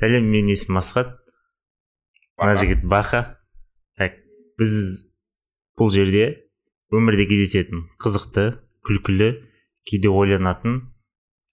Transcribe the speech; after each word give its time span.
сәлем 0.00 0.26
менің 0.32 0.54
есімім 0.56 0.80
асхат. 0.80 1.14
Мына 2.40 2.54
жігіт 2.56 2.82
баха 2.88 3.20
так 4.00 4.16
біз 4.58 4.72
бұл 5.78 5.92
жерде 5.92 6.24
өмірде 6.92 7.26
кездесетін 7.28 7.84
қызықты 8.00 8.46
күлкілі 8.86 9.30
кейде 9.84 10.08
ойланатын 10.08 10.80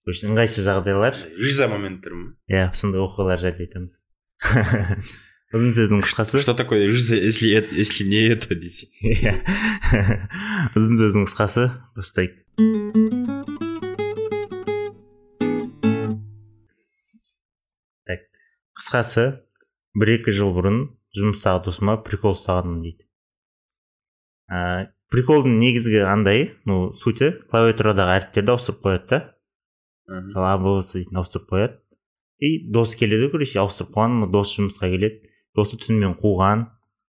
короче 0.04 0.26
ыңғайсыз 0.30 0.64
жағдайлар. 0.64 1.16
Жиза 1.36 1.68
моменттер 1.68 2.16
ма 2.16 2.30
иә 2.48 2.70
сондай 2.72 3.04
оқиғалар 3.04 3.40
жайлы 3.44 3.66
айтамыз. 3.68 3.98
Ұзын 5.48 5.70
сөздің 5.76 6.02
қысқасы. 6.04 6.42
Что 6.44 6.52
такое 6.52 6.88
жиза 6.88 7.16
если 7.16 7.52
это- 7.56 7.74
если 7.74 8.04
не 8.04 8.28
это 8.28 8.54
десе? 8.54 8.88
Иә. 9.00 9.32
Ұзын 10.76 11.00
сөздің 11.00 11.24
қысқасы. 11.24 11.70
Бастайық. 11.96 13.07
Қысқасы 18.88 19.24
бір 20.00 20.14
екі 20.16 20.32
жыл 20.32 20.54
бұрын 20.56 20.78
жұмыстағы 21.16 21.66
досыма 21.66 21.98
прикол 22.00 22.32
ұстағанмын 22.32 22.78
дейді. 22.86 23.04
Ә, 24.48 24.88
приколдың 25.12 25.58
негізгі 25.60 26.06
андай 26.08 26.54
ну 26.64 26.88
сути 26.96 27.34
клавиатурадағы 27.50 28.14
әріптерді 28.16 28.54
ауыстырып 28.54 28.80
қояды 28.86 29.08
да. 29.10 29.20
Мысалы 30.08 30.48
а 30.48 30.56
б 30.56 30.72
с 30.80 30.94
дейтін 30.96 31.20
ауыстырып 31.20 31.52
қояды. 31.52 31.78
И 32.40 32.72
дос 32.72 32.94
келеді 32.96 33.28
короче 33.34 33.60
ауыстырып 33.60 33.92
қойған 33.92 34.32
дос 34.32 34.56
жұмысқа 34.56 34.88
келеді. 34.88 35.20
Досы 35.52 35.76
түнімен 35.84 36.16
қуған 36.16 36.64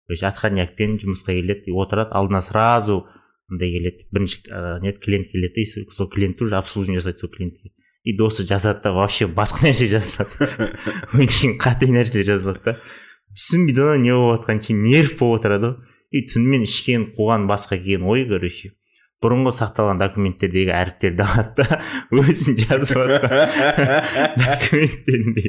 короче 0.09 0.27
отходнякпен 0.27 0.99
жұмысқа 1.05 1.37
келеді. 1.39 1.71
И 1.71 1.77
отырады 1.77 2.11
алдына 2.19 2.43
сразу 2.43 3.05
мындай 3.47 3.71
келеді. 3.77 4.09
Бірінші 4.11 4.43
ә, 4.51 4.81
не 4.83 4.93
клиент 4.99 5.31
келеді. 5.31 5.63
И 5.63 5.93
сол 5.95 6.11
клиентті 6.11 6.51
уже 6.51 6.57
обслуживание 6.57 6.99
жасайды 6.99 7.23
сол 7.23 7.31
клиентке. 7.31 7.71
И 8.05 8.17
досы 8.17 8.47
жазады 8.49 8.81
да 8.85 8.93
вообще 8.97 9.27
басқа 9.27 9.69
нәрсе 9.69 9.87
жазады 9.91 10.71
очень 11.21 11.59
қате 11.61 11.91
нәрселер 11.93 12.27
жазылады 12.33 12.61
да. 12.65 12.77
Түсінбейді 13.37 13.87
ғой 13.87 14.01
не 14.03 14.15
болып 14.17 14.41
жатқанын 14.41 14.63
ше 14.67 14.77
нерв 14.77 15.17
болып 15.21 15.41
отырады 15.41 15.73
ғой 15.75 16.21
и 16.21 16.25
түнімен 16.27 16.65
ішкен 16.67 17.09
қуған 17.17 17.47
басқа 17.51 17.77
келген 17.79 18.09
ой 18.09 18.25
короче 18.31 18.73
бұрынғы 19.21 19.53
сақталған 19.53 20.01
документтердегі 20.01 20.73
әріптерді 20.73 21.27
алады 21.27 21.67
да 21.69 21.81
өзін 22.17 22.57
жазып 22.57 22.97
жатқан 22.97 24.41
документтерінде. 24.47 25.45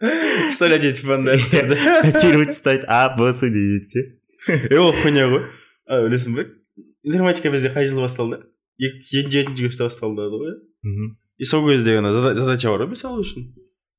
Представляете 0.00 0.88
этих 0.92 1.04
бандитов 1.04 1.78
копировать 2.02 2.56
ұстайды 2.56 2.88
а 2.88 3.08
б 3.14 3.30
с 3.32 3.40
дейді 3.44 3.88
ше 3.92 4.56
е 4.72 4.80
ол 4.80 4.92
хуйня 4.92 5.28
ғой 5.30 5.44
білесің 6.08 6.34
бе 6.36 6.48
информатика 7.04 7.52
бізде 7.52 7.70
қай 7.72 7.86
жылы 7.88 8.04
басталды 8.04 8.40
екі 8.80 9.04
жетінші 9.12 9.38
жетінші 9.38 9.68
курста 9.68 9.88
басталды 9.88 10.26
ғой 10.32 10.56
Мгм. 10.84 11.14
И 11.38 11.44
сол 11.44 11.66
кезде 11.68 11.96
ана 11.98 12.12
зада- 12.12 12.34
задача 12.44 12.70
бар 12.70 12.80
ғой 12.86 12.90
мысалы 12.94 13.20
үшін 13.24 13.48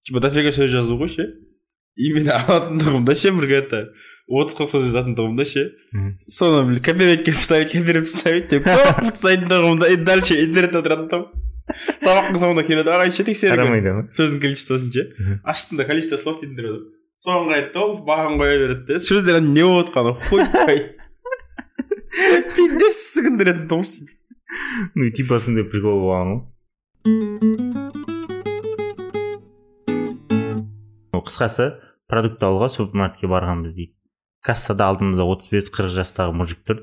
типа 0.05 0.19
дофига 0.23 0.49
сөз 0.55 0.69
жазу 0.71 0.97
ғой 0.97 1.09
ше. 1.09 1.25
И 1.95 2.11
мен 2.13 2.27
алатын 2.27 2.77
тұғымда 2.81 3.15
ше 3.15 3.31
бір 3.31 3.51
это 3.61 3.79
отыз 4.27 4.55
қырық 4.57 4.67
сөз 4.73 4.83
жазатын 4.89 5.15
тұғымда 5.15 5.45
ше. 5.47 5.69
Мгм. 5.93 6.17
соны 6.27 6.63
блин 6.67 6.81
копировать 6.83 7.29
вставить 7.35 7.71
копировать 7.71 8.07
вставить 8.07 8.49
деп 8.49 8.63
көп 8.67 9.21
тұғымда 9.23 9.93
и 9.93 9.95
дальше 9.95 10.33
интернетте 10.43 10.77
отыратын 10.83 11.07
тұғым. 11.13 11.27
Сабақтың 12.03 12.37
соңында 12.43 12.63
келеді. 12.67 12.89
Ағай 12.93 13.09
ше 13.15 13.23
ма? 13.95 14.03
Сөздің 14.13 14.39
количествосын 14.43 14.91
ше. 14.93 15.07
Астында 15.43 15.85
количество 15.87 16.17
слов 16.21 16.37
дейтін 16.41 16.57
тұрады 16.59 16.83
соған 17.15 17.47
қарайды 17.47 17.71
да 17.73 17.79
ол 17.81 17.95
бағын 18.05 18.35
қоя 18.41 18.57
береді 18.59 18.83
де. 18.91 18.95
Сөздер 18.99 19.39
не 19.41 19.63
болып 19.63 19.87
жатқанын 19.87 20.15
хуй 20.27 20.43
пиздец 22.55 22.95
сігіндіретін 23.15 23.65
тұғым. 23.71 24.05
Ну 24.95 25.09
типа 25.15 25.39
сондай 25.39 25.63
прикол 25.67 25.99
болған 26.03 26.27
ғой. 26.33 26.41
Қысқасы 31.25 31.75
продукт 32.09 32.41
алуға 32.41 32.71
супермаркетке 32.73 33.27
барғанбыз 33.29 33.75
дейді. 33.75 33.93
Кассада 34.41 34.87
алдымызда 34.89 35.27
отыз 35.29 35.51
бес 35.53 35.69
қырық 35.69 35.93
жастағы 35.93 36.33
мужик 36.33 36.63
тұр. 36.65 36.79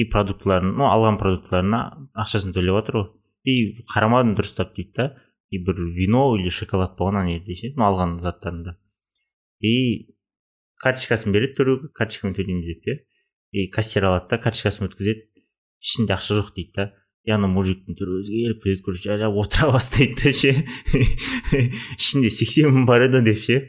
И 0.00 0.06
продуктыларын 0.08 0.72
ну 0.78 0.86
алған 0.88 1.18
продуктыларына 1.20 2.08
ақшасын 2.16 2.54
төлеп 2.56 2.78
жатыр 2.78 2.96
ғой. 2.96 3.08
И 3.44 3.84
қарамадым 3.92 4.32
дұрыстап 4.38 4.72
дейді 4.76 4.92
да. 4.96 5.20
И 5.50 5.58
бір 5.60 5.76
вино 5.92 6.36
или 6.38 6.48
шоколад 6.48 6.96
болған 6.96 7.20
ана 7.20 7.34
жерде 7.34 7.54
ше 7.60 7.74
ну 7.76 7.84
алған 7.84 8.16
заттарында. 8.24 8.78
И 9.60 10.16
карточкасын 10.80 11.36
береді 11.36 11.58
төлеуге 11.60 11.92
карточкамен 11.92 12.32
төлейміз 12.32 12.64
деп 12.64 12.86
иә 12.88 12.96
и 13.52 13.68
кассир 13.68 14.08
алады 14.08 14.28
да 14.30 14.38
карточкасын 14.38 14.88
өткізеді. 14.88 15.28
Ішінде 15.84 16.16
ақша 16.16 16.40
жоқ 16.40 16.54
дейді 16.56 16.72
да. 16.76 16.92
И 17.30 17.34
ана 17.34 17.48
мужиктің 17.50 17.96
түрі 17.98 18.20
өзгеріп 18.20 18.64
кетеді 18.64 18.82
короче 18.86 19.08
жайлап 19.08 19.36
отыра 19.38 19.70
бастайды 19.76 20.16
да 20.18 20.32
ше 20.34 20.50
ішінде 21.96 22.30
сексен 22.34 22.74
мың 22.74 22.88
бар 22.90 23.06
еді 23.06 23.22
деп 23.28 23.38
ше 23.38 23.60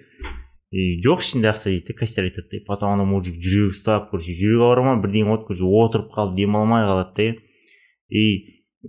и 0.72 0.98
жоқ 1.06 1.22
ішінде 1.22 1.52
ақша 1.52 1.70
дейді 1.70 1.92
да 1.92 1.98
кассир 2.00 2.26
айтады 2.26 2.58
да 2.58 2.64
потом 2.66 2.96
ана 2.96 3.06
мужик 3.06 3.38
жүрегі 3.38 3.76
ұстап 3.76 4.10
короче 4.10 4.34
жүрегі 4.34 4.66
ауыра 4.66 4.86
ма 4.88 4.98
бірдеңе 5.04 5.30
болады 5.30 5.48
короче 5.52 5.70
отырып 5.84 6.10
қалып 6.16 6.38
демалмай 6.40 6.88
қалады 6.90 7.14
да 7.18 7.42
и 8.10 8.24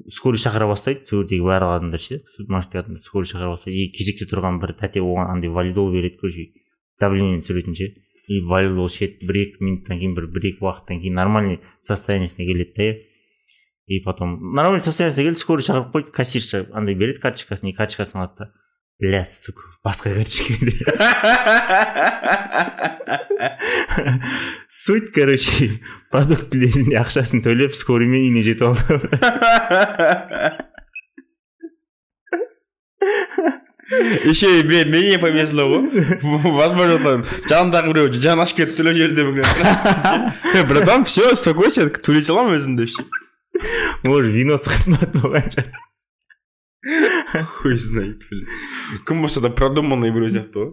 скорый 0.09 0.41
шақыра 0.41 0.71
бастайды 0.71 1.05
сол 1.05 1.23
жердегі 1.23 1.45
барлық 1.45 1.77
адамдар 1.77 2.01
ше 2.01 2.23
супермаркеттегі 2.37 2.81
адамдар 2.87 3.05
скорый 3.05 3.29
шақыра 3.29 3.53
бастайды 3.53 3.85
и 3.85 3.93
кезекте 3.93 4.31
тұрған 4.31 4.63
бір 4.63 4.73
тәте 4.81 5.03
оған 5.05 5.35
андай 5.37 5.53
валидол 5.53 5.93
береді 5.93 6.23
короче 6.23 6.49
давление 7.03 7.43
түсіретін 7.43 7.77
ше 7.77 7.93
и 8.29 8.41
валидол 8.41 8.87
ішеді 8.87 9.27
бір 9.27 9.41
екі 9.43 9.65
минуттан 9.67 9.99
кейін 9.99 10.15
бір 10.17 10.29
бір 10.33 10.47
екі 10.53 10.65
уақыттан 10.65 11.03
кейін 11.03 11.19
нормальный 11.19 11.59
состояниесіне 11.83 12.47
келеді 12.47 12.73
да 12.79 13.12
и 13.87 14.01
потом 14.01 14.53
нормальный 14.55 14.83
состояниесіне 14.83 15.33
келді 15.33 15.41
скорый 15.41 15.67
шақырып 15.67 15.93
қойды 15.95 16.11
кассирша 16.15 16.67
андай 16.73 16.95
береді 16.95 17.21
карточкасын 17.21 17.69
и 17.69 17.75
карточкасын 17.75 18.21
алады 18.21 18.35
да 18.39 18.53
бля 19.03 19.25
сука 19.25 19.63
басқа 19.85 20.15
карточка 20.15 20.55
суть 24.71 25.13
короче 25.13 25.81
продуктілеріне 26.13 26.97
ақшасын 27.03 27.43
төлеп 27.43 27.75
скорыймен 27.75 28.23
үйіне 28.23 28.43
жетіп 28.47 28.71
алды 28.71 28.83
еще 34.31 34.63
менее 34.63 35.19
повезло 35.19 35.67
ғой 35.67 35.91
возможно 36.23 36.99
там 37.03 37.27
жанындағы 37.51 37.93
біреу 37.93 38.13
жан 38.23 38.41
ашып 38.47 38.63
кетіп 38.63 38.79
төлеп 38.79 38.95
жіберді 39.01 39.27
мүмкін 39.33 40.71
братан 40.71 41.05
все 41.11 41.33
успокойся 41.35 41.91
төлете 41.99 42.31
аламын 42.31 42.61
өзім 42.61 42.79
деп 42.79 43.22
может 44.05 44.33
болған 45.21 45.49
шығар 45.55 45.69
хуй 47.61 47.77
знает 47.77 48.25
блин. 48.29 48.47
Кім 49.07 49.23
болса 49.23 49.41
да 49.41 49.51
продуманный 49.51 50.13
біреу 50.15 50.31
сияқты 50.33 50.59
ғой 50.59 50.71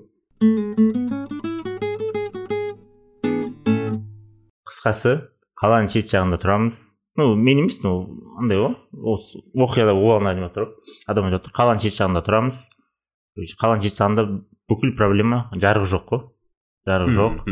қысқасы 4.69 5.13
қаланың 5.59 5.89
шет 5.91 6.09
жағында 6.09 6.39
тұрамыз. 6.41 6.79
Ну 7.19 7.35
мен 7.35 7.65
емес 7.65 7.81
ну 7.83 7.91
андай 8.39 8.57
ғой. 8.61 8.75
Осы 8.93 9.41
оқиғада 9.53 9.93
адам 9.93 10.27
айтып 10.31 10.55
тұр 10.55 10.65
адам 11.07 11.29
айтып 11.29 11.49
тұр 11.49 11.55
қаланың 11.59 11.83
шет 11.83 11.97
жағында 11.99 12.23
тұрамыз. 12.25 12.61
Қаланың 13.59 13.83
шет 13.83 13.99
жағында 13.99 14.25
бүкіл 14.71 14.95
проблема 14.97 15.49
жарық 15.53 15.85
жоқ 15.89 16.07
қой. 16.09 16.23
Жарық 16.87 17.13
жоқ. 17.13 17.43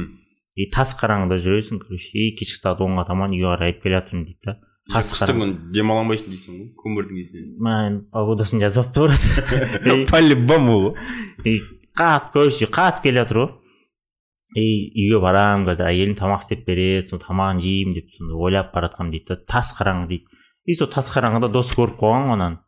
и 0.58 0.70
тас 0.74 0.96
қараңғыда 0.98 1.38
жүресің 1.44 1.84
короче. 1.84 2.10
И 2.18 2.34
кешкі 2.38 2.64
сағат 2.64 2.82
онға 2.82 3.06
таман 3.12 3.36
үйге 3.36 3.46
қарай 3.52 3.74
айтып 3.74 3.84
келе 3.84 4.00
жатырмын 4.00 4.26
дейді 4.26 4.40
да. 4.48 4.58
Қыстың 4.94 5.42
күні 5.42 5.56
демала 5.76 6.04
алмайсың 6.04 6.32
дейсің 6.32 6.60
ғой 6.60 6.70
көмірдің 6.84 7.22
иісінен 7.22 7.56
мен 7.68 7.98
погодасын 8.14 8.62
жазып 8.64 8.98
алыпты 8.98 9.42
брат 9.84 10.12
по 10.12 10.22
любому 10.24 10.78
ғой 10.86 10.94
и 11.44 11.60
қатты 11.98 12.34
короче 12.34 12.66
қатты 12.70 13.04
келе 13.04 13.24
жатыр 13.24 13.38
ғой. 13.42 13.50
И 14.56 14.64
үйге 14.96 15.20
барамын 15.22 15.66
қазір 15.68 15.90
әйелім 15.90 16.16
тамақ 16.18 16.46
істеп 16.46 16.64
береді 16.66 17.10
сол 17.12 17.20
тамағын 17.20 17.60
жеймін 17.62 17.98
деп 17.98 18.14
сондай 18.16 18.38
ойлап 18.48 18.72
бара 18.74 18.88
жатқанмын 18.88 19.12
дейді 19.12 19.28
да 19.34 19.38
тас 19.44 19.74
қараңғы 19.76 20.08
дейді. 20.14 20.40
И 20.66 20.76
сол 20.78 20.88
тас 20.94 21.10
қараңғыда 21.12 21.50
дос 21.52 21.74
көріп 21.76 21.98
қойған 22.00 22.30
ғой 22.30 22.38
ананы. 22.38 22.62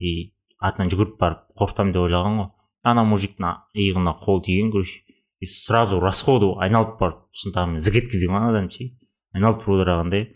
И 0.00 0.32
артынан 0.58 0.90
жүгіріп 0.94 1.18
барып 1.20 1.42
қорқытамын 1.60 1.92
деп 1.92 2.06
ойлаған 2.06 2.40
ғой. 2.40 2.48
Ана 2.86 3.04
мужиктің 3.04 3.44
иығына 3.76 4.16
қол 4.24 4.42
тиген 4.46 4.72
короче. 4.72 5.02
И 5.40 5.46
сразу 5.46 6.00
расходу 6.00 6.54
айналып 6.64 6.96
барып 7.00 7.26
шынтағымен 7.36 7.84
зік 7.84 8.00
еткізген 8.00 8.32
ғой 8.32 8.40
анадан 8.40 8.70
ше. 8.72 8.88
Айналып 9.36 9.62
тұрғандағандай 9.66 10.30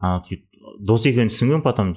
ана 0.00 0.22
сөйтіп 0.24 0.55
дос 0.80 1.06
екенін 1.06 1.30
түсінген 1.32 1.62
потом 1.64 1.96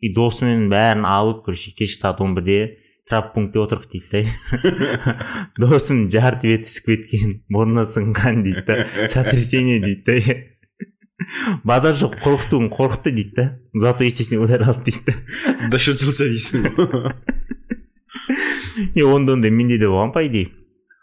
и 0.00 0.12
досымен 0.14 0.68
бәрін 0.72 1.06
алып 1.08 1.44
короче 1.46 1.72
кешкі 1.76 2.00
сағат 2.00 2.20
он 2.24 2.34
бірде 2.36 2.78
травмпунктте 3.08 3.62
отырдық 3.62 3.86
дейді 3.92 4.26
да 4.26 5.16
досым 5.62 6.06
жарты 6.10 6.50
беті 6.50 6.70
ісіп 6.70 6.90
кеткен 6.90 7.38
мұрны 7.52 7.86
сынған 7.88 8.42
дейді 8.46 8.66
да 8.66 9.08
сотрясение 9.12 9.80
дейді 9.84 10.02
да 10.06 11.56
базар 11.64 11.96
жоқ 11.96 12.18
қорқытуын 12.24 12.68
қорқытты 12.74 13.14
дейді 13.14 13.34
да 13.38 13.46
зато 13.86 14.04
естесіне 14.08 14.42
удар 14.42 14.66
алды 14.66 14.90
дейді 14.90 15.14
да 15.14 15.70
дошутился 15.72 16.28
дейсің 16.28 16.66
ғой 16.76 17.14
и 18.94 19.02
онда 19.02 19.36
ондай 19.36 19.50
менде 19.50 19.78
де 19.78 19.86
болған 19.88 20.12
по 20.12 20.26
идее 20.26 20.50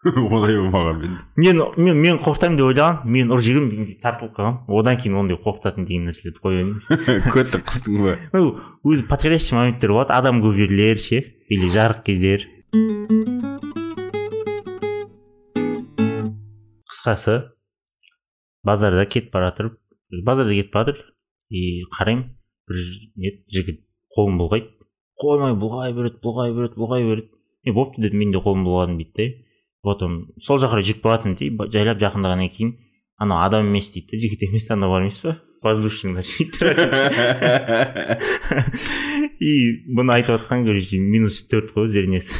олай 0.36 0.58
болмаған 0.58 0.98
мен. 1.00 1.14
Мен 1.38 1.60
мен 1.78 2.00
мен 2.02 2.18
қорқытамын 2.20 2.58
деп 2.60 2.68
ойлағанмын 2.68 3.14
мен 3.16 3.30
ұрып 3.32 3.44
жіберемін 3.46 3.92
тартылып 4.04 4.34
қалғанмын. 4.36 4.66
Одан 4.68 4.98
кейін 5.00 5.16
ондай 5.22 5.38
қорқытатын 5.40 5.86
деген 5.88 6.10
нәрселерді 6.10 6.42
қоя 6.44 6.58
бермеймін 6.60 7.30
көтті 7.36 7.62
қыстың 7.64 8.02
ба? 8.04 8.16
Ну 8.36 8.42
өзі 8.84 9.06
подходящий 9.08 9.56
моменттер 9.56 9.94
болады. 9.96 10.12
Адам 10.18 10.42
көп 10.44 10.58
жерлер 10.60 11.00
ше 11.00 11.22
или 11.48 11.70
жарық 11.72 12.04
кездер. 12.04 12.44
Қысқасы 16.92 17.38
базарда 18.68 19.06
кетіп 19.08 19.32
бара 19.32 19.54
жатырып 19.54 19.80
базарда 20.28 20.58
кетіп 20.58 20.76
бара 20.76 20.92
жатыр 20.92 21.14
и 21.48 21.86
қараймын 21.96 22.28
бір 22.68 22.84
не 23.16 23.38
жігіт 23.56 23.80
қолын 24.18 24.36
бұлғайды. 24.42 24.76
Қоймай 25.24 25.56
бұлғай 25.56 25.96
береді 25.96 26.20
бұлғай 26.26 26.52
береді 26.58 26.80
бұлғай 26.82 27.08
береді 27.08 27.32
е 27.64 27.72
бопты 27.72 28.04
дедім 28.04 28.20
мен 28.20 28.36
де 28.36 28.44
қолымды 28.44 28.68
бұлғадым 28.68 29.00
дейді 29.00 29.16
да 29.16 29.53
потом 29.84 30.32
сол 30.40 30.58
жаққа 30.64 30.80
қарай 30.80 30.86
жүріп 30.88 31.02
бара 31.04 31.18
жатырмын 31.20 31.38
дейді 31.40 31.70
жайлап 31.74 32.00
жақындағаннан 32.02 32.50
кейін 32.56 32.72
анау 33.20 33.38
адам 33.44 33.68
емес 33.68 33.92
дейді 33.94 34.08
да 34.12 34.18
жігіт 34.24 34.42
емес 34.48 34.66
анау 34.72 34.90
бар 34.96 35.02
емес 35.04 35.20
па? 35.24 35.32
Воздушныйлар 35.64 36.28
и 39.40 39.52
бұны 39.96 40.12
айтып 40.18 40.36
жатқан 40.36 40.66
короче 40.68 41.00
минус 41.00 41.40
төрт 41.48 41.72
қой 41.76 41.88
зернесі. 41.88 42.36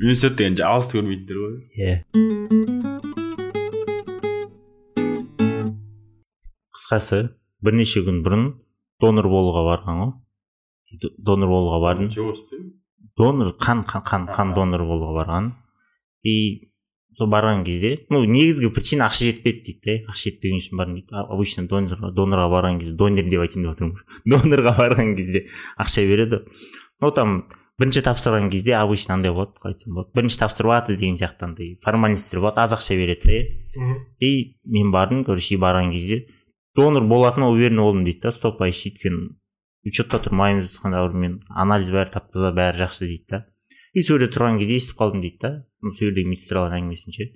Университет 0.00 0.36
деген 0.40 0.56
алысты 0.66 0.98
көрмейтіндер 0.98 1.36
ғой. 1.36 1.54
Иә. 1.76 1.94
Қысқасы 6.72 7.18
бірнеше 7.60 8.00
күн 8.06 8.22
бұрын 8.24 8.44
донор 9.04 9.28
болуға 9.28 9.62
барған 9.68 10.00
ғой. 10.00 10.12
Донор 11.18 11.48
болуға 11.52 11.78
бардым. 11.84 12.08
Донор 13.16 13.54
қан 13.58 13.84
қан 13.84 14.02
қан, 14.04 14.26
қан 14.28 14.54
донор 14.54 14.84
болуға 14.86 15.22
барған. 15.22 15.52
И 16.22 16.72
сол 17.18 17.28
барған 17.28 17.64
кезде 17.64 18.06
ну 18.10 18.22
негізгі 18.24 18.70
причина 18.72 19.08
ақша 19.10 19.28
жетпеді 19.28 19.64
дейді 19.66 19.80
да 19.84 20.12
ақша 20.12 20.30
жетпеген 20.30 20.60
үшін 20.62 20.78
бардым 20.80 21.00
дейді 21.00 21.24
обычно 21.28 21.66
донор 21.68 22.12
донорға 22.16 22.48
барған 22.52 22.78
кезде 22.80 22.94
донор 22.96 23.28
деп 23.28 23.44
айтайын 23.44 23.66
деп 23.66 23.74
отырмын. 23.74 23.98
Донорға 24.32 24.76
барған 24.78 25.16
кезде 25.16 25.46
ақша 25.76 26.06
береді. 26.08 26.42
Ну 27.02 27.10
там 27.10 27.42
бірінші 27.80 28.04
тапсырған 28.06 28.48
кезде 28.52 28.76
обычно 28.78 29.18
андай 29.18 29.32
болады 29.32 29.58
қалай 29.58 29.74
айтсам 29.74 29.98
болады. 29.98 30.12
Бірінші 30.16 30.38
тапсырып 30.40 30.72
жатыр 30.72 30.96
деген 30.96 31.18
сияқты 31.20 31.48
андай 31.48 31.76
формальностьтер 31.84 32.40
болады 32.40 32.64
аз 32.64 32.72
ақша 32.78 32.96
береді 32.96 33.44
да 33.76 33.96
и 34.20 34.56
мен 34.64 34.92
бардым 34.92 35.24
короче 35.24 35.54
и 35.54 35.58
барған 35.58 35.92
кезде 35.92 36.26
донор 36.76 37.04
болатыныма 37.04 37.50
уверен 37.50 37.82
болдым 37.82 38.04
дейді 38.04 38.20
да 38.22 38.32
сто 38.32 38.52
пайыз 38.56 38.86
өйткені 38.86 39.34
учетта 39.86 40.20
тұрмаймыз 40.22 40.76
қандай 40.82 41.10
мен 41.16 41.40
анализ 41.48 41.90
бәрі 41.92 42.12
тап 42.14 42.30
таза 42.32 42.52
бәрі 42.54 42.84
жақсы 42.84 43.06
дейді 43.06 43.26
да. 43.30 43.40
И 43.92 44.02
сол 44.02 44.18
жерде 44.18 44.32
тұрған 44.34 44.60
кезде 44.60 44.78
естіп 44.78 45.00
қалдым 45.00 45.24
дейді 45.24 45.38
да. 45.42 45.50
Сол 45.82 46.08
жердегі 46.08 46.30
медсестралардың 46.32 46.78
әңгімесінше. 46.78 47.26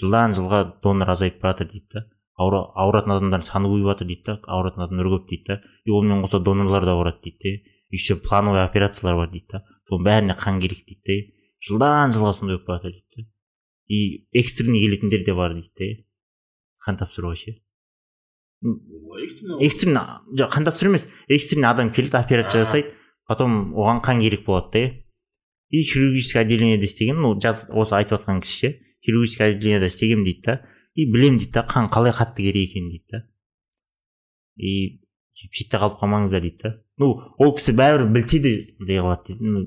Жылдан 0.00 0.34
жылға 0.38 0.60
донор 0.82 1.12
азайып 1.12 1.40
бара 1.42 1.58
жатыр 1.58 1.70
дейді 1.74 1.86
да. 1.94 2.04
Ауыратын 2.40 3.16
адамдардың 3.16 3.46
саны 3.46 3.68
көбейіп 3.68 3.92
жатыр 3.92 4.08
дейді 4.10 4.24
да. 4.26 4.38
Ауыратын 4.48 4.86
адамдар 4.86 5.10
көп 5.12 5.28
дейді 5.28 5.44
да. 5.50 5.60
И 5.84 5.90
онымен 5.90 6.24
қоса 6.24 6.40
донорлар 6.40 6.88
да 6.88 6.96
ауырады 6.96 7.20
дейді 7.24 7.38
да 7.44 7.76
еще 7.90 8.16
плановый 8.16 8.64
операциялар 8.64 9.16
бар 9.16 9.30
дейді 9.30 9.46
да. 9.52 9.64
Соның 9.90 10.06
бәріне 10.06 10.36
қан 10.38 10.60
керек 10.62 10.86
дейді 10.86 11.02
да 11.04 11.18
жылдан 11.60 12.14
жылға 12.16 12.32
сондай 12.32 12.56
болып 12.56 12.66
бара 12.66 12.82
жатыр 12.84 12.96
дейді 12.96 13.26
да. 13.26 13.28
И 13.88 14.26
экстренный 14.32 14.80
келетіндер 14.80 15.24
де 15.26 15.34
бар 15.34 15.54
дейді 15.54 15.74
да 15.76 15.90
қан 16.86 17.00
тапсыруға 17.02 17.36
ше 17.36 17.58
экстренный 18.60 20.20
жоқ 20.36 20.52
қан 20.52 20.64
тапсыру 20.64 20.90
емес 20.90 21.08
экстренный 21.28 21.70
адам 21.70 21.90
келеді 21.90 22.18
операция 22.18 22.64
жасайды 22.64 22.92
потом 23.26 23.72
оған 23.74 24.02
қан 24.04 24.20
керек 24.20 24.44
болады 24.44 24.70
да 24.72 24.80
и 25.70 25.82
хирургический 25.82 26.40
отделениеде 26.40 26.84
істеген 26.84 27.20
ну 27.22 27.40
жаз 27.40 27.68
осы 27.70 27.96
айтып 27.96 28.20
жатқан 28.20 28.42
кісі 28.44 28.58
ше 28.60 28.72
хирургический 29.04 29.54
отделениеде 29.54 29.86
істегенмін 29.86 30.24
дейді 30.24 30.42
да 30.44 30.66
и 30.94 31.06
білемін 31.06 31.38
дейді 31.38 31.52
да 31.52 31.64
қан 31.64 31.88
қалай 31.88 32.12
қатты 32.12 32.44
керек 32.44 32.68
екенін 32.68 32.90
дейді 32.90 33.06
да 33.12 33.22
и 34.56 35.00
сөйтіп 35.32 35.56
шетте 35.56 35.80
қалып 35.80 35.96
қалмаңыздар 36.02 36.44
дейді 36.44 36.60
да 36.62 36.74
ну 36.98 37.14
ол 37.38 37.54
кісі 37.56 37.72
бәрібір 37.80 38.12
білсе 38.12 38.42
де 38.44 38.52
андай 38.80 39.00
қылады 39.00 39.24
дейді 39.30 39.54
ну 39.54 39.64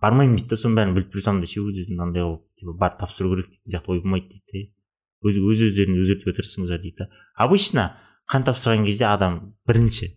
бармаймын 0.00 0.36
дейді 0.36 0.52
да 0.54 0.60
соның 0.60 0.76
бәрін 0.78 0.94
біліп 0.94 1.10
тұрсам 1.16 1.40
да 1.40 1.50
ше 1.50 1.64
өз 1.64 1.82
өзімді 1.82 2.04
андай 2.04 2.22
қылып 2.22 2.44
типа 2.60 2.76
барып 2.78 3.00
тапсыру 3.00 3.32
керек 3.34 3.50
дейтін 3.50 3.74
сияқты 3.74 3.90
ой 3.90 4.04
болмайды 4.04 4.28
дейді 4.36 4.70
да 4.70 5.28
өз 5.28 5.40
өз 5.40 5.64
өздеріңді 5.66 6.04
өзгертуге 6.04 6.36
тырысыңыздар 6.38 6.80
дейді 6.84 6.96
да 7.02 7.08
обычно 7.34 7.88
қан 8.30 8.44
тапсырған 8.46 8.84
кезде 8.86 9.08
адам 9.10 9.40
бірінші 9.68 10.12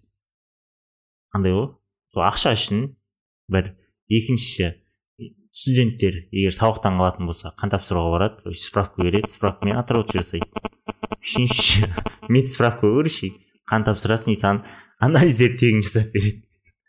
андай 1.33 1.54
ғой. 1.56 1.68
Сол 2.13 2.25
ақша 2.27 2.54
үшін 2.54 2.83
бір 3.51 3.71
екіншісі 4.13 4.74
студенттер 5.54 6.19
егер 6.33 6.54
сабақтан 6.54 7.00
қалатын 7.00 7.30
болса 7.30 7.54
қан 7.57 7.74
тапсыруға 7.74 8.13
барады. 8.13 8.54
Справка 8.57 9.01
береді 9.01 9.31
справкамен 9.33 9.80
отработка 9.81 10.21
жасайды. 10.21 10.48
Үшінші 11.24 11.88
медсправка 12.33 12.86
короче 12.86 13.31
қан 13.69 13.86
тапсырасың 13.88 14.33
и 14.33 14.39
саған 14.39 14.63
анализдерді 15.01 15.60
тегін 15.65 15.86
жасап 15.86 16.13
береді. 16.13 16.44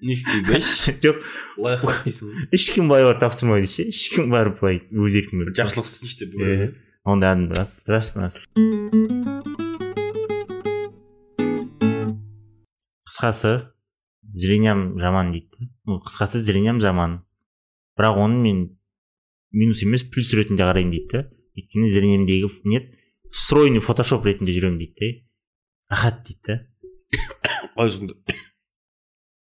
Себе 0.04 0.58
жоқ. 1.04 1.22
Лайфхак 1.56 2.02
дейсің 2.04 2.32
ғой. 2.32 2.48
Ешкім 2.52 2.90
былай 2.92 3.06
барып 3.08 3.22
тапсырмайды 3.22 3.70
ше 3.70 3.86
ешкім 3.88 4.28
барып 4.34 4.60
былай 4.60 4.82
өз 4.92 5.16
еркімен 5.22 5.54
жақсылық 5.56 5.88
істейінші 5.88 6.20
деп 6.26 6.36
Иә. 6.42 6.68
ондай 7.04 7.32
адам 7.32 7.48
рас 7.56 7.72
рас 7.88 8.12
рас 8.18 8.42
қысқасы 13.24 13.72
зрениям 14.32 14.98
жаман 15.00 15.32
дейді. 15.32 15.70
Қысқасы 15.86 16.38
зрениям 16.38 16.80
жаман. 16.80 17.24
Бірақ 17.96 18.16
оны 18.18 18.42
мен 18.42 18.78
минус 19.52 19.82
емес 19.82 20.02
плюс 20.02 20.32
ретінде 20.34 20.62
қараймын 20.64 20.90
дейді 20.90 21.08
да 21.12 21.30
өйткені 21.56 21.88
зрениемдегі 21.88 22.48
не 22.64 22.90
встроенный 23.30 23.80
фотошоп 23.80 24.24
ретінде 24.26 24.52
жүремін 24.52 24.78
дейді 24.78 24.94
да 24.98 25.06
рахат 25.94 26.24
дейді 26.26 26.40
да 26.44 26.60
қалай 27.76 27.90
сонда 27.94 28.14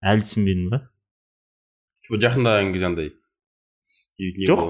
әлі 0.01 0.21
түсінбедің 0.25 0.71
ба? 0.73 0.79
Жақындаған 2.11 2.73
кезде 2.73 2.87
андай 2.89 3.13
Жоқ. 4.49 4.61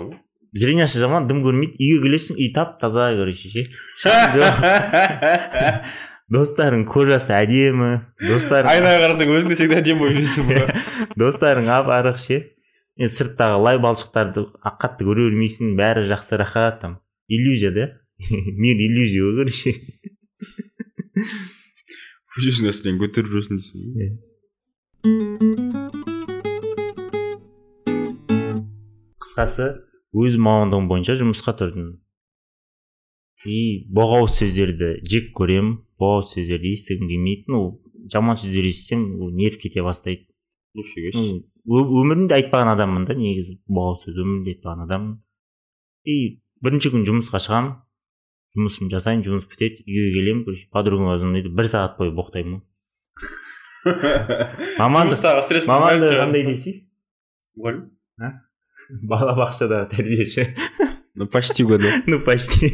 зрениясы 0.53 0.99
жаман 1.01 1.27
дым 1.31 1.43
көрмейді. 1.47 1.75
Үйге 1.79 2.03
келесің 2.05 2.35
үй 2.37 2.53
тап 2.55 2.81
таза 2.83 3.15
короче 3.17 3.49
ше. 3.49 3.63
достарың 6.31 6.85
кожасы 6.91 7.33
әдемі 7.35 7.91
достарың 8.23 8.71
айнаға 8.71 8.99
қарасаң 9.05 9.33
өзің 9.35 9.49
де 9.51 9.57
всегда 9.59 9.81
әдемі 9.83 9.99
болып 10.05 10.17
жүресің 10.19 10.45
ғой 10.51 10.65
достарың 11.23 11.67
ап 11.75 11.91
арық 11.95 12.19
ше? 12.23 12.37
Енді 13.01 13.15
сырттағы 13.15 13.57
лай 13.65 13.77
балшықтарды 13.83 14.47
қатты 14.83 15.07
көре 15.09 15.31
бермейсің 15.31 15.77
бәрі 15.79 16.07
жақсы 16.11 16.37
рахат 16.41 16.81
там. 16.83 16.93
Иллюзия 17.29 17.71
да? 17.73 17.85
Мир 18.61 18.77
иллюзия 18.77 19.23
ғой 19.25 19.35
короче. 19.41 19.71
Өз 22.39 22.45
өзің 22.47 22.69
нәрселерін 22.69 23.01
көтеріп 23.01 23.29
жүресің 23.33 23.55
дейсің. 23.59 23.79
Ғой. 23.97 24.09
қысқасы 29.21 29.67
өз 30.13 30.37
мамандығым 30.43 30.89
бойынша 30.91 31.15
жұмысқа 31.21 31.55
тұрдым. 31.59 32.01
И 33.47 33.87
боғауыз 33.89 34.37
сөздерді 34.41 35.01
жек 35.09 35.33
көремін. 35.37 35.79
Боғауыз 36.01 36.33
сөздерді 36.35 36.73
естігім 36.75 37.11
келмейді 37.11 37.53
ну 37.53 37.61
жаман 38.13 38.39
сөздер 38.41 38.67
естісем 38.71 39.05
ол 39.21 39.31
нерв 39.37 39.61
кете 39.61 39.85
бастайды. 39.87 40.27
Ö- 41.69 41.87
өмірімде 42.01 42.39
айтпаған 42.39 42.73
адаммын 42.75 43.07
да 43.09 43.15
негізі 43.19 43.59
боғауыз 43.69 44.07
сөз 44.07 44.19
өмірімде 44.19 44.57
айтпаған 44.57 44.85
адаммын. 44.87 45.15
И 46.09 46.43
бірінші 46.65 46.95
күн 46.95 47.07
жұмысқа 47.09 47.43
шығамын 47.45 47.77
жұмысымды 48.57 48.97
жасаймын 48.97 49.25
жұмыс 49.27 49.47
бітеді 49.51 49.85
үйге 49.85 50.11
келемін 50.17 50.45
короче 50.49 50.67
подругама 50.73 51.19
звондайды 51.21 51.53
бір 51.55 51.71
сағат 51.71 51.99
бойы 52.01 52.15
боқтаймын. 52.17 52.63
Ғой 53.85 54.81
мамандық 54.81 55.69
мамандығы 55.71 56.17
қандай 56.19 56.43
мұғалім 57.57 57.85
балабақшада 59.11 59.85
тәрбиеші. 59.93 60.49
Ну 61.15 61.27
почти 61.27 61.65
ғой 61.65 61.79
да 61.79 61.93
ну 62.11 62.21
почти. 62.25 62.71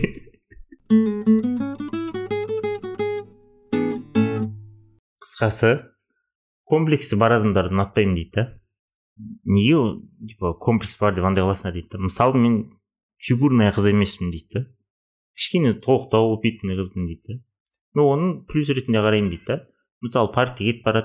Қысқасы 5.37 5.93
комплексі 6.65 7.19
бар 7.21 7.37
адамдарды 7.37 7.77
ұнатпаймын 7.77 8.17
дейді 8.17 8.33
да. 8.35 8.47
Неге 9.45 10.01
типа 10.29 10.55
комплекс 10.57 10.97
бар 10.99 11.15
деп 11.15 11.25
андай 11.29 11.45
қыласыңдар 11.45 11.77
дейді 11.77 11.93
да. 11.93 12.01
Мысалы 12.09 12.41
мен 12.41 12.57
фигурная 13.21 13.73
қыз 13.77 13.91
емеспін 13.93 14.33
дейді 14.33 14.49
да. 14.55 14.65
Кішкене 15.37 15.75
толықтау 15.85 16.33
упитанный 16.39 16.81
қызбын 16.81 17.07
дейді 17.07 17.23
да. 17.29 17.41
Ну 17.95 18.09
оның 18.15 18.47
плюс 18.49 18.73
ретінде 18.73 19.05
қараймын 19.05 19.31
дейді 19.35 19.45
да. 19.47 19.61
Мысалы 20.01 20.33
паркте 20.33 20.65
кетіп 20.65 20.85
бара 20.89 21.05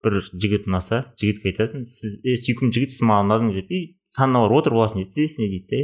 бір 0.00 0.22
жігіт 0.24 0.64
ұнаса 0.68 1.02
жігітке 1.20 1.50
айтасың 1.52 1.84
сіз 1.84 2.20
е 2.24 2.36
сүйкімді 2.40 2.78
жігіт 2.78 2.94
сіз 2.94 3.04
маған 3.04 3.28
ұнадыңыз 3.28 3.58
деп 3.60 3.72
и 3.76 3.80
санына 4.08 4.46
барып 4.46 4.62
отырып 4.62 4.78
аласың 4.78 5.02
дейді 5.02 5.12
тізесіне 5.18 5.48
дейді 5.52 5.80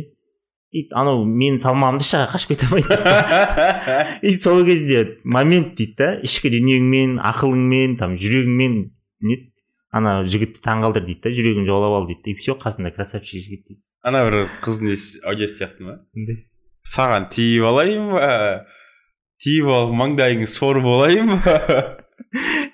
и 0.76 0.84
анау 0.92 1.24
менің 1.24 1.58
салмағымды 1.62 2.04
еш 2.04 2.12
жаққа 2.14 2.32
қашып 2.34 2.52
кете 2.52 2.68
алмайды 2.68 4.28
и 4.28 4.32
сол 4.36 4.64
кезде 4.66 5.18
момент 5.24 5.74
дейді 5.78 5.96
да 6.00 6.08
ішкі 6.26 6.52
дүниеңмен 6.52 7.16
ақылыңмен 7.32 7.96
там 8.00 8.16
жүрегіңмен 8.20 8.78
не 9.26 9.38
ана 9.96 10.18
жігітті 10.28 10.60
таңғалдыр 10.66 11.06
дейді 11.06 11.28
да 11.28 11.34
жүрегін 11.38 11.68
жаулап 11.68 12.00
ал 12.00 12.08
дейді 12.10 12.34
и 12.34 12.38
все 12.40 12.56
қасында 12.60 12.92
красавчик 12.94 13.40
жігіт 13.40 13.64
дейді 13.70 13.82
ана 14.06 14.24
бір 14.28 14.50
қыздың 14.64 14.92
несі 14.92 15.22
аудиосы 15.24 15.62
сияқты 15.62 15.86
ма 15.86 15.98
саған 16.86 17.30
тиіп 17.32 17.70
алайын 17.70 18.10
ба 18.12 18.32
тиіп 19.42 19.70
алып 19.72 19.96
маңдайыңды 20.02 20.50
сорып 20.50 20.86
алайын 20.92 21.38
ба 21.40 21.56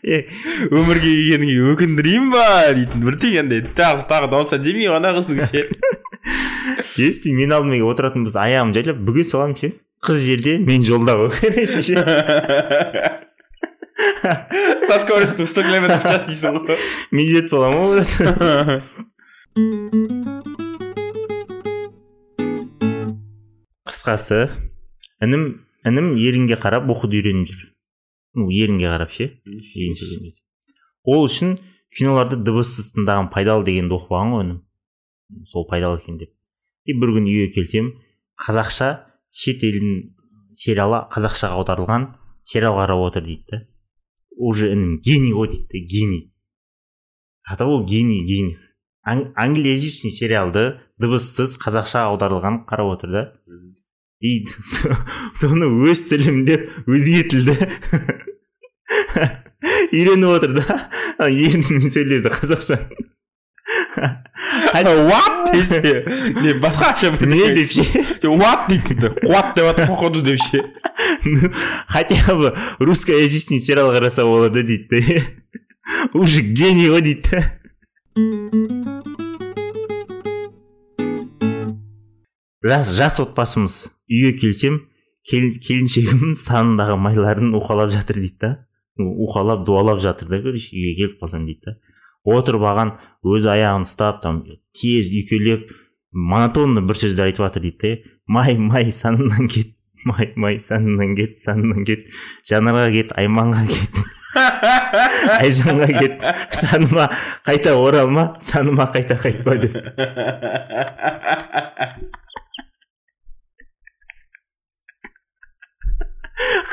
өмірге 0.02 1.06
келгеніңе 1.06 1.56
өкіндірейін 1.72 2.30
ба 2.34 2.46
дейтін 2.74 3.06
бір 3.06 3.18
андай 3.42 3.62
тағы 3.78 4.06
тағы 4.10 4.30
дауыс 4.32 4.54
әдемі 4.58 4.88
ана 4.96 5.14
қыздың 5.18 5.42
ше 5.52 5.64
если 6.96 7.30
мен 7.32 7.52
алдыма 7.52 7.74
келіп 7.78 7.92
отыратын 7.94 8.24
болса 8.26 8.40
аяғымды 8.46 8.80
жайлап 8.80 8.98
бүге 9.06 9.24
саламын 9.28 9.56
ше 9.60 9.72
қыз 10.02 10.16
жерде 10.26 10.58
мен 10.58 10.84
жолда 10.84 11.12
короче 11.40 11.82
ше 11.88 11.94
со 14.88 14.98
скоростью 14.98 15.46
сто 15.46 15.62
километров 15.62 16.02
в 16.02 16.08
час 16.08 16.22
дейсің 16.28 16.52
ғой 16.66 16.76
медведь 17.12 17.50
боламын 17.52 17.84
ғой 17.92 18.04
қысқасы 23.92 24.48
інім 25.22 25.42
інім 25.86 26.14
ерінге 26.18 26.56
қарап 26.58 26.88
оқуды 26.90 27.20
үйреніп 27.20 27.50
жүр. 27.50 27.68
Ну 28.38 28.48
ерінге 28.50 28.88
қарап 28.90 29.12
ше? 29.14 29.28
Ол 31.04 31.26
үшін 31.26 31.56
киноларды 31.94 32.38
дыбыссыз 32.38 32.92
тыңдаған 32.96 33.30
пайдалы 33.34 33.66
дегенді 33.66 33.98
оқып 33.98 34.14
алған 34.16 34.32
ғой 34.34 34.44
інім. 34.46 34.58
Сол 35.46 35.66
пайдалы 35.68 36.00
екен 36.00 36.18
деп. 36.18 36.32
И 36.84 36.94
бір 36.98 37.12
күні 37.16 37.30
үйге 37.30 37.52
келсем 37.54 37.92
қазақша 38.42 38.88
шет 39.30 39.62
елдің 39.66 40.12
сериалы 40.56 41.04
қазақшаға 41.12 41.58
аударылған 41.60 42.08
сериал 42.44 42.76
қарап 42.80 43.06
отыр 43.08 43.24
дейді 43.26 43.44
да. 43.50 43.62
Уже 44.36 44.72
інім 44.72 44.98
гений 45.04 45.32
ғой 45.36 45.48
дейді 45.52 45.86
гений. 45.86 46.32
До 47.58 47.66
ол 47.68 47.84
гений 47.86 48.24
гений. 48.26 48.56
Ан- 49.04 49.32
англоязычный 49.36 50.10
сериалды 50.10 50.80
дыбыссыз 50.98 51.58
қазақша 51.60 52.06
аударылған 52.08 52.64
қарап 52.66 52.96
отыр 52.96 53.10
да. 53.12 53.22
И 54.20 54.44
соны 55.40 55.66
өз 55.66 56.08
тілім 56.08 56.44
деп 56.46 56.68
өзге 56.86 57.22
тілді 57.30 57.56
үйреніп 59.92 60.30
отыр 60.36 60.54
да. 60.58 60.78
Ерінмен 61.28 61.90
сөйледі 61.92 62.30
қазақша? 62.32 62.78
What 65.08 65.52
десе 65.52 66.04
не 66.42 66.52
басқаша 66.60 67.10
не 67.26 67.54
деп 67.54 67.70
ше 67.70 67.82
қуат 68.22 68.68
деп 68.68 69.64
жатыр 69.66 69.86
походу 69.86 70.22
деп 70.22 70.38
ше 70.38 70.62
хотя 71.86 72.34
бы 72.34 72.54
русскоязычный 72.78 73.58
сериал 73.58 73.92
қараса 73.94 74.24
болады 74.24 74.62
дейді 74.62 75.22
уже 76.14 76.40
гений 76.40 76.88
ғой 76.88 77.00
дейді 77.02 77.28
да 77.30 77.42
жас 82.62 82.92
жас 82.96 83.20
отбасымыз 83.20 83.90
үйге 84.10 84.32
келсем 84.38 84.80
кел- 85.28 85.56
келіншегім 85.58 86.36
санындағы 86.38 86.96
майларын 86.98 87.54
уқалап 87.58 87.90
жатыр 87.94 88.20
дейді 88.22 88.38
да. 88.40 88.52
Уқалап 88.98 89.64
дуалап 89.66 90.00
жатыр 90.00 90.28
да 90.28 90.42
короче 90.42 90.70
үйге 90.76 90.94
келіп 91.00 91.22
қалсам 91.22 91.46
дейді 91.48 91.60
да. 91.66 91.76
Отырып 92.28 92.64
алған 92.70 92.96
өзі 93.26 93.52
аяғын 93.56 93.86
ұстап 93.86 94.22
там 94.22 94.42
тез 94.78 95.12
үйкелеп 95.12 95.70
монотонно 96.12 96.82
бір 96.86 96.98
сөздер 97.02 97.30
айтып 97.30 97.46
жатыр 97.46 97.66
дейді 97.66 97.92
май 98.26 98.56
май 98.58 98.90
санымнан 98.94 99.48
кет 99.52 99.74
май 100.04 100.32
май 100.36 100.58
санымнан 100.60 101.16
кет 101.18 101.38
санымнан 101.42 101.86
кет 101.88 102.06
жанарға 102.48 102.90
кет 102.94 103.14
айманға 103.18 103.66
кет 103.70 104.02
айжанға 104.32 105.88
кет 105.98 106.24
саныма 106.56 107.10
қайта 107.46 107.74
оралма 107.76 108.36
саныма 108.40 108.88
қайта 108.94 109.18
қайтпа 109.20 109.56
деп. 109.66 109.76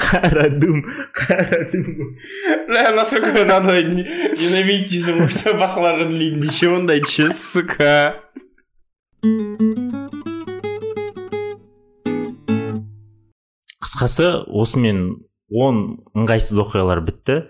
қарадум 0.09 0.81
қарадум 1.13 2.15
бля 2.67 2.91
насколько 2.95 3.45
надо 3.45 3.77
не- 3.83 4.07
ненавидеть 4.39 4.89
дейсің 4.91 5.21
ғой 5.21 5.29
что 5.29 5.53
басқаларға 5.59 6.09
тілейді 6.09 6.41
деше 6.47 6.71
ондайды 6.73 7.05
ше 7.05 7.29
сука. 7.33 8.15
Қысқасы 13.83 14.31
осымен 14.47 14.99
он 15.49 16.03
ыңғайсыз 16.15 16.59
оқиғалар 16.65 17.01
бітті. 17.05 17.41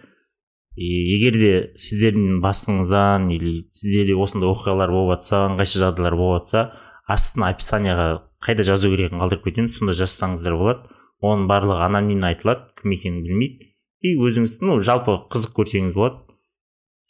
И 0.80 0.88
егер 1.16 1.36
де 1.36 1.54
сіздердің 1.76 2.40
басыңыздан 2.44 3.28
или 3.36 3.66
сіздерде 3.76 4.16
осындай 4.16 4.48
оқиғалар 4.52 4.94
болып 4.94 5.18
жатса 5.18 5.42
ыңғайсыз 5.50 5.84
жағдайлар 5.84 6.16
болып 6.16 6.46
жатса 6.46 6.62
астына 7.10 7.50
описанияға 7.52 8.06
қайда 8.46 8.64
жазу 8.64 8.92
керегін 8.94 9.20
қалдырып 9.20 9.44
кетемін 9.50 9.68
сонда 9.74 9.96
жазсаңыздар 9.98 10.56
болады. 10.56 10.99
Оның 11.26 11.48
барлығы 11.52 11.86
анонимно 11.88 12.32
айтылады 12.34 12.70
кім 12.80 12.96
екенін 12.96 13.24
білмейді. 13.26 13.72
И 14.06 14.16
өзіңіз 14.16 14.60
ну 14.64 14.80
жалпы 14.86 15.18
қызық 15.32 15.58
көрсеңіз 15.58 15.98
болады. 15.98 16.22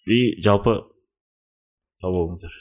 И 0.10 0.40
жалпы 0.42 0.80
сау 2.02 2.16
болыңыздар. 2.16 2.56